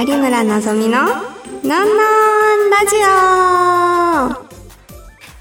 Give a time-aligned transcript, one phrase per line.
[0.00, 4.46] 有村のぞみののんのんラジオ。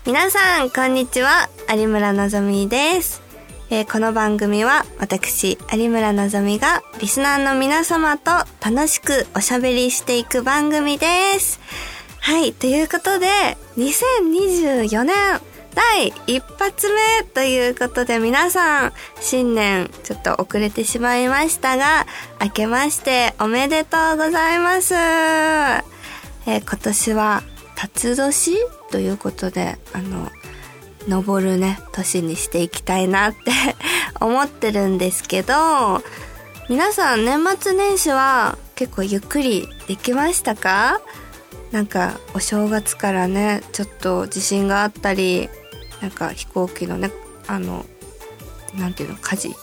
[0.06, 1.48] 皆さんこんにちは。
[1.74, 3.22] 有村のぞみです、
[3.70, 11.62] えーこの番組は私有村のぞみがリスナーの皆様と楽しくおしゃべりしていく番組です。
[12.20, 13.28] はいということで
[13.78, 15.16] 2024年
[15.76, 22.06] 第一発目ということで皆さん新年ちょっと遅れてしまいましたが
[22.42, 25.84] 明けましておめでとうございます、えー
[26.48, 27.44] 今年は
[27.76, 28.56] 辰年
[28.92, 30.30] ということであの
[31.08, 33.52] 登るね年にしていきたいなって
[34.20, 36.04] 思ってるんですけど
[36.70, 41.02] 皆さん年末年始は結構ゆっくりできましたか？
[41.72, 45.50] なんかお正月からねちょっと地震があったり
[46.02, 47.12] なんか飛行機のね
[47.48, 47.86] あの
[48.78, 49.56] なんていうの火事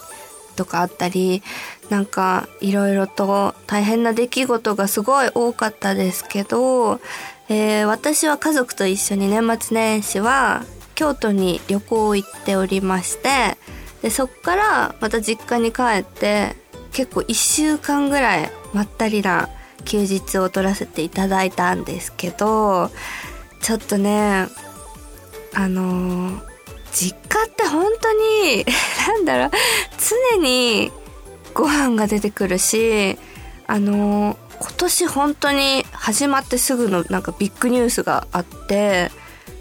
[0.56, 1.42] とかあったり
[1.90, 7.00] なんかいろいろと大変な出来事がすごい多かったですけど、
[7.48, 10.64] えー私は家族と一緒に年末年始は
[10.96, 13.56] 京都に旅行行っておりまして
[14.02, 16.56] でそっからまた実家に帰って
[16.92, 19.48] 結構1週間ぐらいまったりな
[19.84, 22.90] 休日を取らせていただいたんですけど
[23.60, 24.46] ちょっとね
[25.56, 26.40] あのー
[26.92, 28.64] 実家って本当に
[29.06, 29.50] なんだろう
[30.32, 30.90] 常に
[31.52, 33.18] ご飯が出てくるし
[33.66, 39.10] あのー今年本当に始まってすぐのなんかビッグニュースがあって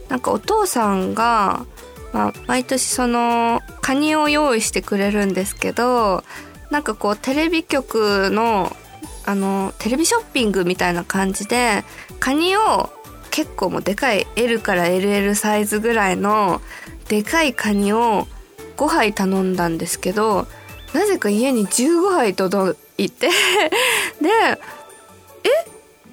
[0.07, 1.65] なんかお父さんが、
[2.13, 6.23] まあ、毎年そのカニを用意してくれるんですけど
[6.69, 8.75] なんかこうテレビ局の
[9.25, 11.83] あのテレビショッピングみたいな感じで
[12.19, 12.91] カニを
[13.35, 16.61] 結構もうでかい L から LL サイズぐらいの
[17.09, 18.29] でかいカニを
[18.77, 20.47] 5杯頼んだんですけど
[20.93, 23.27] なぜか家に15杯届いて
[24.23, 24.29] で
[25.43, 25.49] え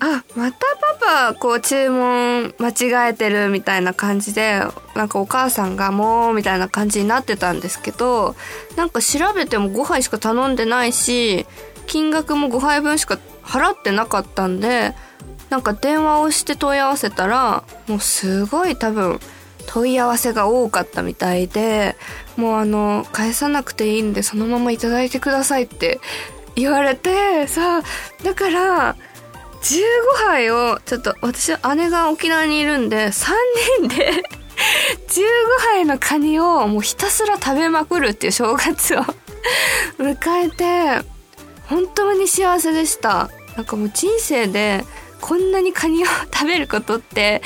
[0.01, 0.59] あまた
[0.99, 2.71] パパこう注文間
[3.07, 4.61] 違えてるみたいな感じで
[4.97, 8.35] なんかお母さんがもうみたいな感じになってたんですけど
[8.75, 11.47] なんか調べても5杯しか頼んでないし
[11.87, 14.97] 金額も5杯分しか払ってなかったんで
[15.53, 19.21] なんか電話をして問い合わせたらもうすごい多分
[19.67, 21.95] 問い合わせが多かったみたいで
[22.39, 26.01] もうあの返さなくていいんでそのままいいてくださいって
[26.57, 27.83] 言われてさ
[28.25, 28.97] だから
[29.61, 29.83] 15
[30.25, 33.33] 杯をちょっと私姉が沖縄にいるんで3
[33.81, 34.11] 人で
[35.07, 35.23] 15
[35.75, 39.03] 杯のカニをもうひたすら食べまくるっていう正月を
[40.01, 41.07] 迎えて
[41.67, 43.29] 本当に幸せでした。
[43.55, 44.85] なんかもう人生で
[45.23, 47.41] こんなにカニを食べることって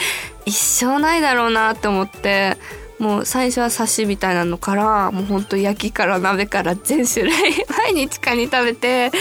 [0.47, 2.57] 一生ないだろうなって思って
[2.99, 7.33] もう最初は刺しみたいなのからもうほんと焼きから鍋から全種類
[7.69, 9.13] 毎日カニ食べて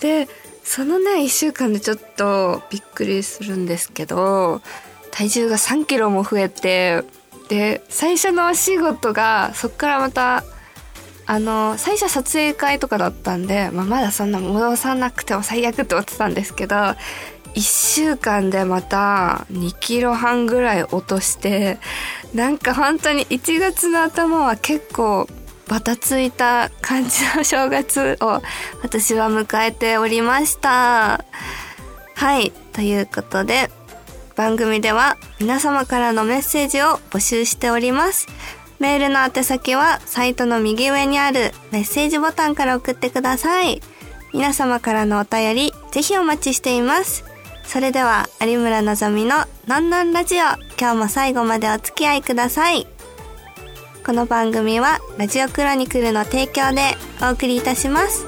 [0.00, 0.28] で
[0.62, 4.60] そのね1週間でちょっとびっくりするんですけど
[5.10, 7.02] 体重が3キロも増えて
[7.48, 10.44] で最初のお仕事がそっからまた
[11.26, 16.76] あの最初は撮影会とかだったんで、まあ、まだそんな戻さなくても最悪って思ってたんですけど
[17.54, 21.78] 1週間でまた2キロ半ぐらい落として
[22.34, 25.28] なんか本当に1月の頭は結構
[25.68, 28.42] バタついた感じの正月を
[28.82, 31.24] 私は迎えておりました。
[32.14, 32.52] はい。
[32.72, 33.70] ということで、
[34.36, 38.26] 番組では皆様からのメッセージを募集しております。
[38.78, 43.80] メールの宛先はサイトの右上にあるメッセージボタンから送ってください。
[44.32, 47.24] 皆様からのお便り、ぜひお待ちしています。
[47.66, 50.38] それでは、有村のぞみののんのんラジオ、
[50.78, 52.86] 今日も最後までお付き合いください。
[54.06, 58.26] この番組はラジオクロニクルの提供でお送りいたします。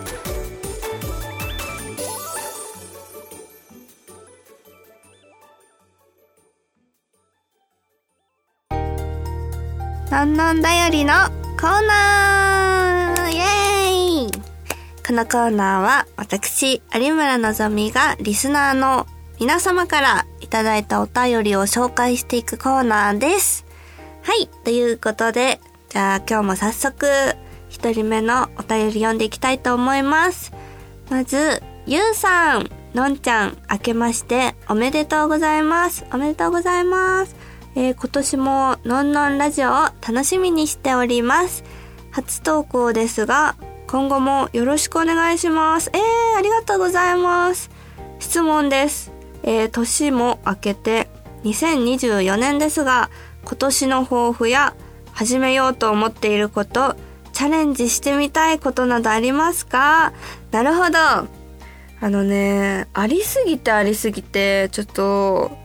[10.11, 11.13] のんのんだよりの
[11.61, 14.33] コーナーイエーイ
[15.07, 19.07] このコーナーは私、有村のぞみがリスナーの
[19.39, 23.67] 皆様からいただいたお便りを紹介していくコーナーです。
[24.23, 24.49] はい。
[24.65, 25.61] ということで、
[25.91, 27.07] じゃあ今日も早速、
[27.69, 30.53] 一人目のお便り読んでいきたいと思います。
[31.11, 36.07] まず、ゆうさん、のんちゃん、明けましておめでとうございます。
[36.15, 37.37] おめでとうございます。
[37.75, 41.63] えー今年ものんのんラジオを楽しみにしております。
[42.11, 43.55] 初投稿ですが、
[43.87, 45.91] 今後もよろしくお願いします。
[45.93, 47.71] えー、ありがとうございます。
[48.19, 49.16] 質問です。
[49.47, 51.09] えー年も明けて
[51.45, 53.09] 2024年ですが、
[53.45, 54.75] 今年の抱負や
[55.13, 56.97] 始めようと思っていること、
[57.33, 60.13] チャレンジしてみたいことなどありますか？
[60.51, 60.99] なるほど。
[60.99, 65.57] あのね、ありすぎてありすぎて、ちょっと、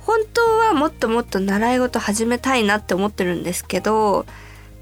[0.00, 4.26] 本当はもっともっと習い事始めたいなって思ってるんですけど、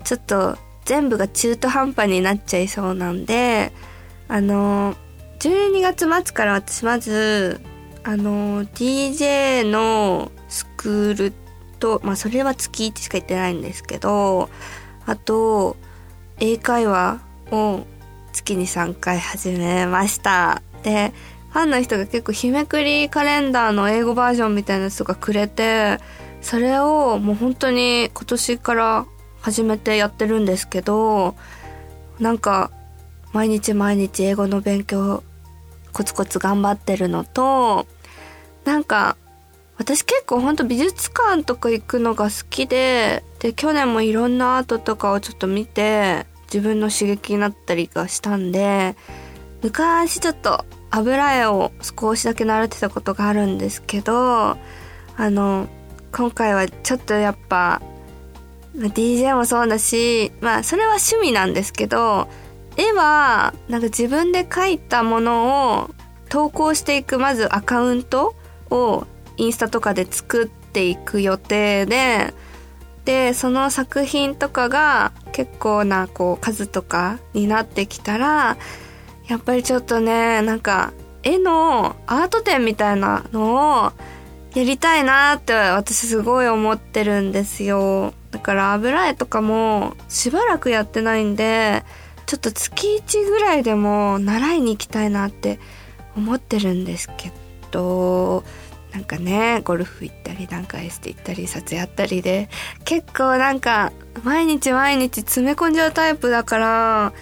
[0.04, 3.72] ちょっと全部が中途半端になっちゃいそうなんで、
[4.26, 4.96] あの、
[5.38, 7.60] 12月末から私まず、
[8.08, 11.32] あの、DJ のスクール
[11.78, 14.48] と、まあそれは月1しか行ってないんですけど、
[15.04, 15.76] あと、
[16.40, 17.20] 英会話
[17.50, 17.84] を
[18.32, 20.62] 月に3回始めました。
[20.82, 21.12] で、
[21.50, 25.98] ファンの人が結構日めくりカレンダーの英語バージョンみたいなやつとかくれて、
[26.40, 29.06] それをもう本当に今年から
[29.42, 31.36] 始めてやってるんですけど、
[32.18, 32.70] なんか
[33.34, 35.22] 毎日毎日英語の勉強
[35.92, 37.86] コツコツ頑張ってるのと、
[38.68, 39.16] なんか
[39.78, 48.96] 私結構ほんと美術館とか行くのが好きで、で、去年もいろんなアートとかをちょっと見て、自分の刺激になったりがしたんで、
[49.62, 54.58] 昔ちょっと油絵を少しだけ習ってたことがあるんですけど、あ
[55.18, 55.68] の、
[56.12, 57.80] 今回はちょっとやっぱ、
[58.76, 62.28] ま DJ もそうだし、まあそれは趣味なんですけど、
[62.76, 65.90] 絵はなんか自分で描いたものを
[66.28, 68.34] 投稿していくまずアカウント
[68.70, 69.06] を
[69.36, 72.34] インスタとかで作っていく予定で、
[73.04, 78.56] で、その作品とかが結構なこう数とかになってきたら、
[79.28, 80.92] やっぱりちょっとね、なんか、
[81.22, 83.92] 絵のアート展みたいなのを
[84.54, 88.14] やりたいなって私すごい思ってるんですよ。
[88.30, 91.84] だから油絵とかもしばらくやってないんで、
[92.26, 95.58] ちょっと月1ぐらいでも習いに行きたいなって
[96.16, 97.30] 思ってるんですけ
[97.70, 98.44] ど、
[98.92, 102.48] なんかね、ゴルフ行ったり、なんかエステ行ったり、撮影やったりで、
[102.84, 103.92] 結構なんか、
[104.24, 107.12] 毎日毎日詰め込んじゃうタイプだから、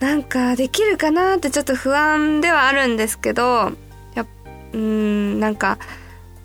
[0.00, 3.72] なんかできるかなってちょっと不安ではあるんですけど
[4.14, 4.26] や
[4.72, 5.78] うんなんか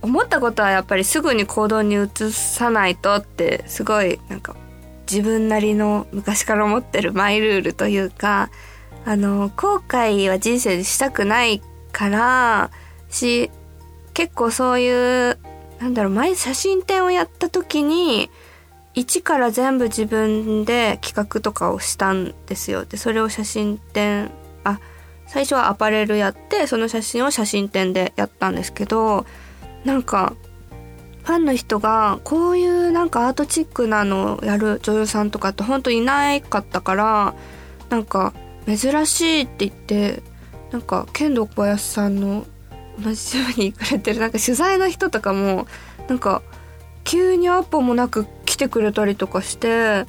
[0.02, 4.56] 思ったことはやっぱりすぐに行動に移さないとってすごいなんか
[5.10, 8.50] 自分なりの昔から思ってるマイルールというか
[9.06, 12.72] あの後悔は人生でしたくないから
[13.14, 13.52] し
[14.14, 15.38] 結構そういう
[15.80, 18.30] なんだろう前写真展をやった時に
[18.94, 22.86] 一から全部自分で企画とかをしたんですよ。
[22.86, 24.30] で、それを写真展、
[24.64, 24.80] あ、
[25.26, 29.26] 最初はアパレルやって、その写真を写真展でやったんですけど、
[29.84, 30.36] なんか、
[31.24, 37.34] ファンの人が、こういうなんかアートチックなのをやる女優さんとかって本当いなかったから、
[37.90, 38.34] なんか、
[38.68, 40.22] 珍しいって言って、
[40.72, 42.46] なんか、剣道小林さんの
[43.00, 45.68] 同じようにくれてる、なんか取材の人とかも、
[46.08, 46.42] なんか、
[47.04, 50.06] 急にアポもなく来てくれたりとかして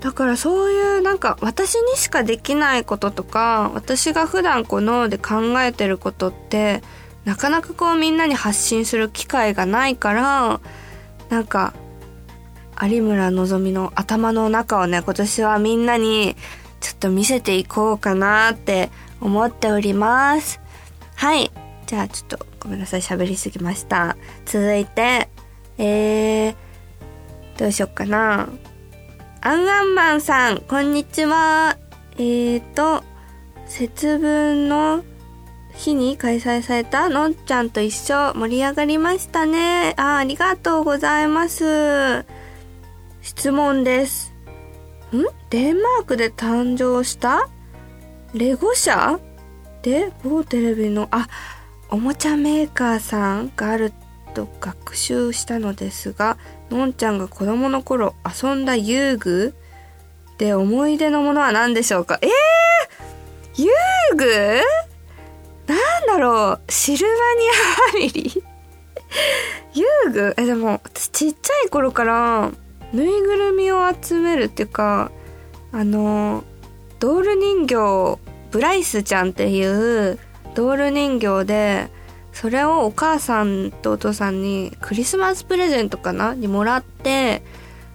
[0.00, 6.82] だからそういうなんか私にしかできないこととか私が普段こう脳で考えてることって
[7.24, 10.60] なかなかこうみんなに発信する機会がないから
[11.28, 11.72] なんか
[12.82, 16.34] 有村のぞみの頭の中をね今年はみんなに
[16.80, 18.90] ちょっと見せていこうかなって
[19.20, 20.60] 思っております。
[21.14, 21.61] はい。
[21.86, 25.28] じゃあちょっとごめんなさい喋りすぎました続いて
[25.78, 26.54] えー、
[27.58, 28.48] どうしよっかな。
[29.40, 31.76] アンアンマンさん、こんにちは。
[32.16, 33.02] えーと、
[33.66, 35.02] 節分の
[35.74, 39.94] 日に開催されたのんちゃんと一緒盛り上がりましたね。
[39.96, 42.24] あ、ありがとうございます。
[43.22, 44.32] 質問です。
[45.12, 45.24] ん？
[45.50, 47.48] デンマークで誕生した？
[48.34, 49.18] レゴ社？
[49.82, 51.26] で某テレビの、あ、
[51.92, 53.92] おもちゃメーカーさんがある
[54.32, 56.38] と学習したのですが、
[56.70, 59.54] のんちゃんが子供の頃遊んだ遊具
[60.38, 62.18] で思い出のものは何でしょうか？
[62.22, 63.68] えー、遊
[64.16, 64.24] 具？
[65.66, 66.72] なんだろう？
[66.72, 67.12] シルバ
[68.00, 68.42] ニアファミリー？
[69.74, 70.34] 遊具？
[70.38, 72.52] え、でも私ちっちゃい頃から
[72.94, 75.12] ぬいぐるみを集めるっていうか、
[75.72, 76.42] あの、
[77.00, 78.18] ドール人形、
[78.50, 80.18] ブライスちゃんっていう
[80.54, 81.88] ドール人形で、
[82.32, 86.34] それをお母さんとお父さんにクリスマスプレゼントかな？
[86.34, 87.42] にもらって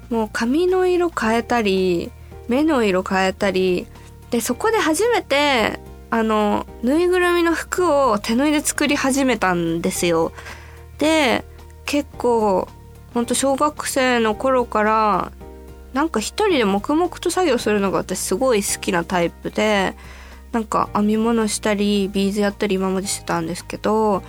[0.10, 2.12] もう髪の色変えたり
[2.48, 3.88] 目の色変えたり
[4.30, 5.80] でそこで初めて
[6.12, 10.32] あのぬいぐるみの服を手縫いで作り始めたんですよ。
[11.00, 11.44] で
[11.86, 12.68] 結構
[13.14, 15.32] ほんと小学生の頃から
[15.94, 19.96] なんか一人で黙々と作業するのが私すごい好きなタイプで
[20.52, 24.24] なんか編み物したりビーズやったり今までしてたんですけど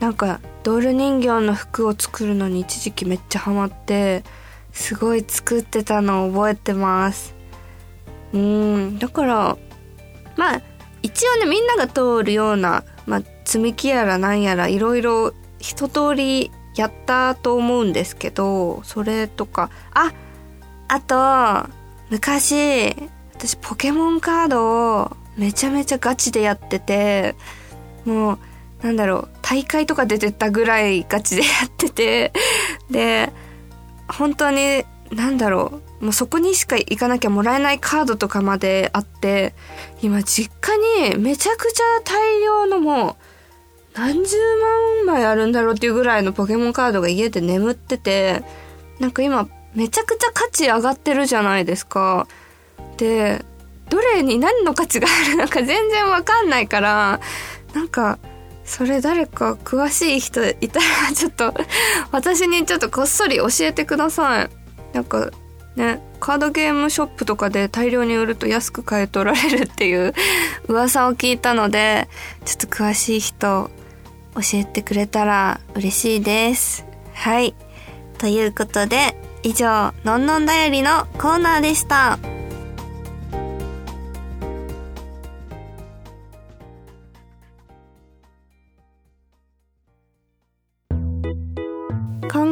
[0.00, 4.22] なんかドール人形の服を作るのに一時期めっちゃハマって
[4.72, 7.34] すごい作ってたのを覚えてます。
[8.32, 9.56] うんだから
[10.36, 10.62] まあ
[11.02, 20.12] 一応ねみんなが通るような、まあ、積み木やらなんやらいろいろ一通りやったと思うんですけどそれとかあ
[20.88, 21.70] あと
[22.10, 22.94] 昔
[23.34, 27.34] 私ポケモンカードをめちゃめちゃガチでやってて
[28.04, 28.38] もう
[28.82, 32.32] なんだろう大会とか出てたぐらいガチでやってて
[32.90, 33.32] で
[34.08, 39.54] 本当になんだろうもうそこにしか行かなきゃもらえないカードとかまであって
[40.02, 44.36] 今実家にめちゃくちゃ大量のもう何十
[45.06, 48.42] 万枚あるんだろうっていうぐらいのポケモンカードが家で眠ってて
[49.00, 52.26] なんか今めちゃくちゃ価値上がってるじゃないですか。
[52.96, 53.44] で
[53.90, 57.20] どれに何の価値があるのか全然わかんないから
[57.74, 58.18] なんか
[58.64, 61.54] それ誰か詳しい人いたらちょっと
[62.12, 64.50] 私にちょっとこっそり教えてください。
[64.92, 65.30] なんか
[65.78, 70.12] ね、カードゲームショップとかで大量に売ると安く買い取られるっていう
[70.66, 72.08] 噂を聞いたので、
[72.44, 73.70] ちょっと詳しい人
[74.34, 76.84] 教えてくれたら嬉しいです。
[77.14, 77.54] はい。
[78.18, 82.18] ということで、以上、のんのんだよりのコーナーでした。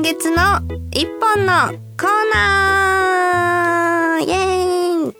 [0.06, 0.60] 月の
[0.92, 5.16] 一本のコーナーイェーイ、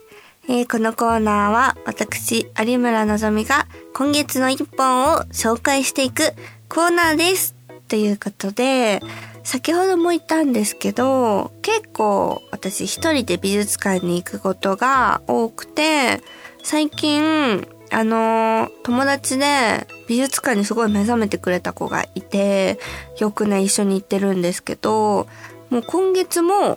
[0.49, 6.23] えー、このコーナーは私、有村のぞみが今月の一本を紹介していく
[6.69, 7.57] コーナーです。
[7.89, 9.01] ということで、
[9.43, 16.21] 先ほども言ったんですけど、結構私一人で美術館に行くことが多くて、
[16.63, 22.79] 最近あの、友達で美術館にすごい目覚めてくれた子がいて、
[23.19, 25.27] よくね、一緒に行ってるんですけど、
[25.71, 26.77] もう今月も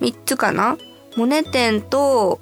[0.00, 0.78] 3つかな
[1.16, 2.40] モネ展と、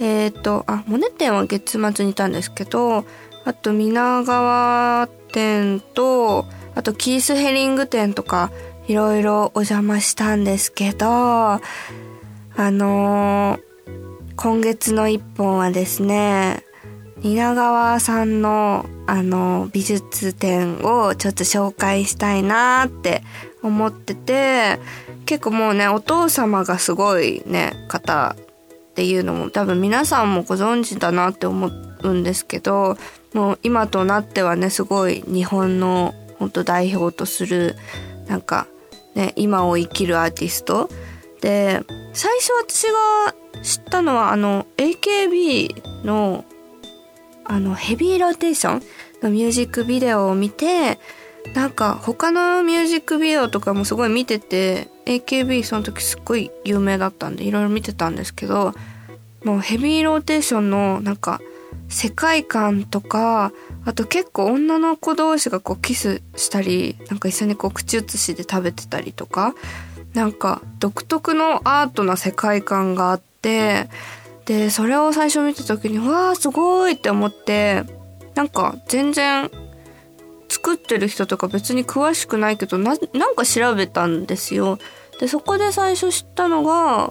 [0.00, 3.04] えっ、ー、と、あ、モネ展は月末にいたんですけど、
[3.44, 8.50] あと皆川展と、あとキースヘリング展とか、
[8.86, 11.60] いろいろお邪魔したんですけど、あ
[12.56, 13.60] のー、
[14.36, 16.64] 今月の一本はですね、
[17.24, 23.22] 蜷川さんのあの美術展をちょっと紹介したいなって
[23.62, 24.78] 思ってて
[25.24, 31.70] 結構もうねお父様がすごいね方っていうのも多分皆さんもご存知だなって思
[32.02, 32.98] うんですけど
[33.32, 37.74] もう今となってはねすごい日本の本当代表とする
[38.28, 38.66] なんか
[39.14, 40.90] ね今を生きるアーティスト。
[41.40, 46.44] で最初私が知ったのはあの AKB の
[47.44, 48.82] あのヘビーローテーション
[49.22, 50.98] のミュージックビデオを見て
[51.54, 58.72] なんか他のミュージックビデオとかもすごい見てて AKB その時すっごい有名だったんでいろいろ見てたんですけど
[59.44, 61.40] もうヘビーローテーションのなんか
[61.88, 63.52] 世界観とか
[63.84, 69.54] あと結構女の子同士がこうキスしたりなんか一緒にこう口移しで食べてたりとか
[70.14, 73.88] なんか独特のアートな世界観があって
[74.46, 77.84] でそれを最初見た時にわあすごいって思って
[78.34, 79.50] なんか全然
[80.48, 82.98] 作ってる人とか別に詳しくないけどなん
[83.34, 84.78] か調べたんですよ。
[85.20, 87.10] でそこで最初知ったのが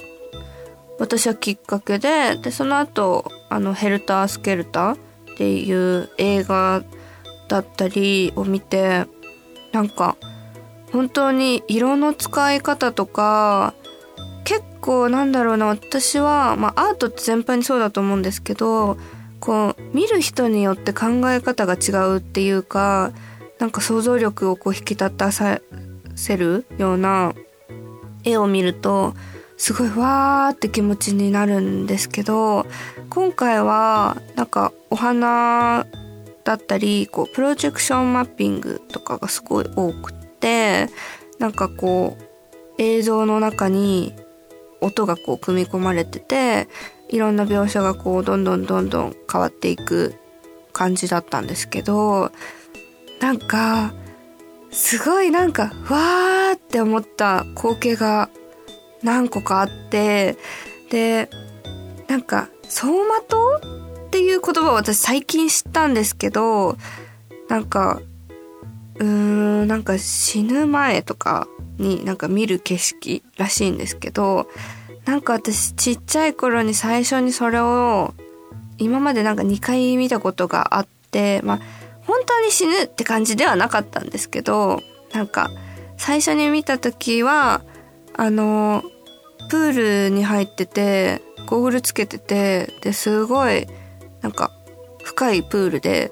[0.99, 4.97] 私はきっかけででその後あのヘルタースケルターっ
[5.37, 6.83] ていう映画
[7.47, 9.05] だったりを見て
[9.71, 10.17] なんか
[10.91, 13.73] 本当に色の使い方とか
[14.43, 18.97] 結構なんだろうな私は、まあ、アートって全般にそうだと思うんですけど
[19.39, 23.11] こう見る人によって考え方が違うっていうか
[23.59, 25.61] なんか想像力をこう引き立たせ
[26.37, 27.33] るような
[28.23, 29.13] 絵を見ると
[29.57, 32.65] すごいわーって気持ちになるんですけど
[33.09, 35.85] 今回はなんかお花
[36.43, 40.89] だったりこうプロジェクションマッピングとかがすごい多くって
[41.39, 42.23] なんかこう
[42.77, 44.13] 映像の中に
[44.83, 46.67] 音がこう組み込まれてて
[47.09, 50.15] いろんな描写がこうどんどんどんどん変わっていく
[50.71, 52.31] 感じだったんですけど
[53.19, 53.93] なんか
[54.71, 58.29] すごいなんかわーって思った光景が
[59.03, 60.37] 何個かあって
[60.89, 61.29] で
[62.07, 63.57] なんか走馬灯
[64.07, 66.77] っていう言葉を私最近知ったんですけど
[67.49, 68.01] なんか
[69.03, 69.09] うー
[69.65, 74.47] んなんか死ぬ前とかになんか見る景色らしいんですけど
[75.05, 78.13] なんか私ちっちゃい頃に最初にそれを
[78.77, 81.59] 今までなんか2回見たことがあってまあ
[82.07, 84.81] 本当に死ぬって感じではなかったんですけど
[85.13, 85.51] なんか
[85.97, 87.61] 最初に見た時は
[88.13, 88.83] あの
[89.49, 93.67] プールに入っててゴーグルつけててですごい
[94.21, 94.51] なんか
[95.03, 96.11] 深いプールで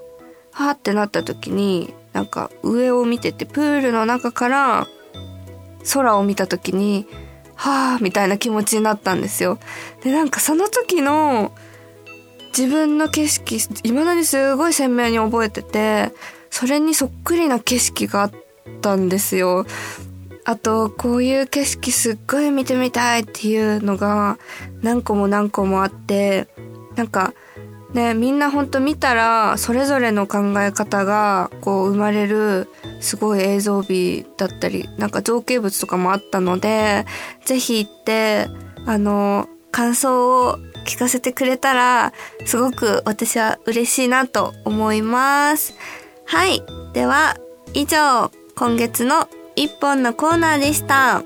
[0.51, 4.87] はーってなった時になんか上を見てて、プールの中から
[5.93, 7.07] 空を見た時に、
[7.55, 9.59] はぁ、みたいな気持ちになったんですよ。
[10.03, 11.51] で、なんかその時の
[12.57, 16.11] 自分の景色、未だにすごい鮮明に覚えてて、
[16.49, 18.31] それにそっくりな景色があっ
[18.81, 19.65] たんですよ。
[20.43, 24.37] あと、こういう景色すっごい見てみたいっていうのが
[24.81, 26.47] 何個も何個もあって、
[26.95, 27.33] なんか、
[27.93, 32.69] ね、みんなほんと見たら、それぞれの考え方が、こう、生まれる、
[33.01, 37.05] すごい映像美だったり、なんか造形物とかもあったので、
[37.43, 38.47] ぜひ行って、
[38.85, 42.13] あの、感想を聞かせてくれたら、
[42.45, 45.75] すごく私は嬉しいなと思います。
[46.25, 46.63] はい。
[46.93, 47.35] では、
[47.73, 51.23] 以上、今月の一本のコーナーでした。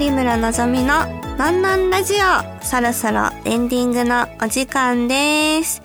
[0.00, 1.04] 有村のぞみの
[1.36, 5.82] なんなんラジオそろそろエンディングのお時間です。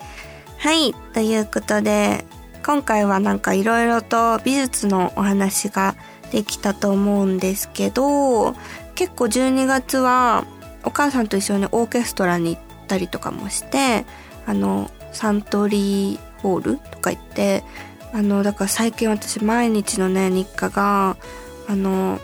[0.56, 0.94] はい。
[1.12, 2.24] ということで、
[2.64, 5.96] 今回はなんか色々と美術のお話が
[6.32, 8.54] できたと思うんですけど、
[8.94, 10.46] 結構12月は
[10.82, 14.06] お母さんと一緒にオーケストラに行ったりとかもして、
[14.46, 17.64] あの、サントリーホールとか行って、
[18.14, 21.18] あの、だから最近私毎日のね、日課が、
[21.68, 22.18] あの、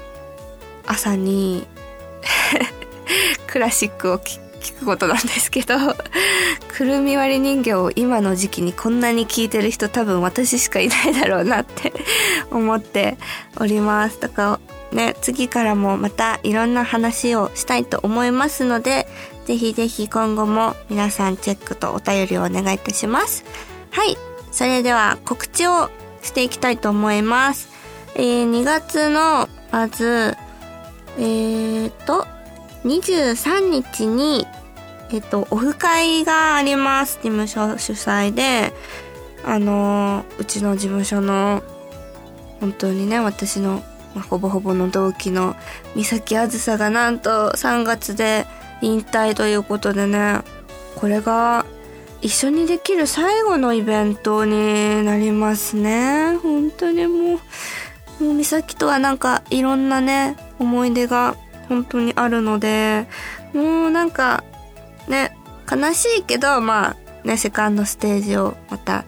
[0.86, 1.66] 朝に
[3.46, 5.76] クラシックを聴くことなんですけど
[6.76, 11.92] くるみ割り人形を今の時期にこんなに聴いてる人多分私しかいないだろうなって
[12.50, 13.18] 思って
[13.58, 14.20] おります。
[14.20, 14.60] だから
[14.92, 19.08] ね、次からもまたいろんな話をしたいと思いますので、
[19.46, 23.44] ぜひぜひ今後も皆さんチェックとお便りをお願いいたします。
[23.90, 24.16] はい。
[24.50, 25.90] それでは告知を
[26.22, 27.68] していきたいと思います。
[28.14, 30.36] えー、2月の、まず、
[31.18, 32.26] えーと、
[32.84, 34.46] 23日に、
[35.10, 37.16] えっと、オフ会があります。
[37.16, 38.72] 事務所主催で、
[39.44, 41.62] あの、うちの事務所の、
[42.60, 43.82] 本当にね、私の、
[44.14, 45.56] まあ、ほぼほぼの同期の
[45.94, 48.46] 三崎あずさがなんと3月で
[48.80, 50.40] 引退ということでね、
[50.96, 51.64] これが
[52.20, 56.36] 一緒にできる最後のイベントになりますね。
[56.42, 57.40] 本当にも
[58.20, 61.36] う、もう美咲とはなんかいろんなね、思い出が
[61.68, 63.06] 本当にあるので、
[63.52, 64.44] もうなんか、
[65.08, 65.36] ね、
[65.70, 69.04] 悲しいけど、まあ、ね、セカンドステージをまた、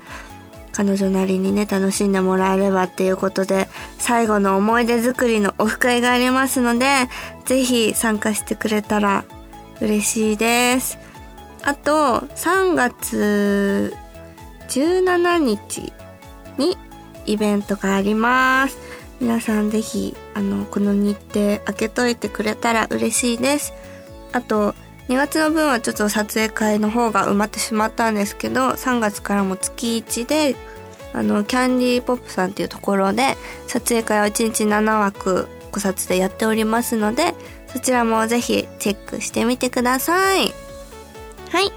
[0.73, 7.09] 彼女なりにね、楽しんでもらえればっていうことで、最後の思い出作りのオフ会がありますので、
[7.45, 9.25] ぜひ参加してくれたら
[9.81, 10.99] 嬉しいです。
[11.63, 13.95] あと、3月
[14.69, 15.93] 17日
[16.59, 16.77] に
[17.27, 18.94] イベントがあります。
[19.21, 23.73] 皆さんぜひ、あの、この日程開けといてくれたら嬉しいです。
[24.33, 24.75] あと、
[25.09, 30.57] 2月の分はちょっと撮影会の方が埋まってしまったんですけど、3月からも月1で、
[31.13, 37.35] あの、キャンディーポップさんっていうところで、撮影会を1日7枠、個撮でやっておりますので、
[37.69, 40.53] そちらもぜひチェックしてみてください。
[41.51, 41.73] はい。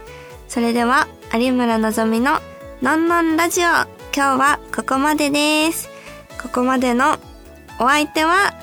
[0.47, 2.39] それでは、有村のぞみの
[2.81, 5.89] のんのんラジオ、今日はここまでです。
[6.41, 7.17] ここまでの
[7.79, 8.53] お相手は、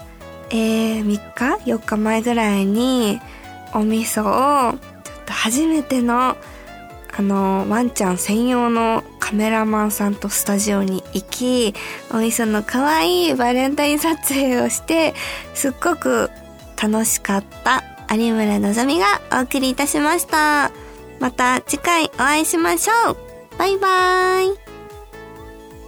[0.50, 3.20] えー、3日 ?4 日前ぐらいに、
[3.72, 4.22] お味噌
[4.70, 6.36] を、ちょっと初めての、
[7.16, 11.74] あの、ワンちゃん専用のカメラマンさんとスタジオに行き、
[12.10, 15.14] お味噌の可愛いバレンタイン撮影をして、
[15.54, 16.30] すっごく
[16.80, 17.82] 楽しかった
[18.14, 20.72] 有村のぞみがお送りいたしました。
[21.20, 23.16] また次回お会いしましょう
[23.58, 24.63] バイバーイ